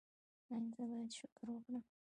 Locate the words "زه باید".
0.75-1.11